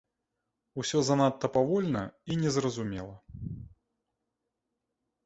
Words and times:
Усё 0.83 1.01
занадта 1.09 1.49
павольна 1.57 2.01
і 2.31 2.37
незразумела. 2.45 3.15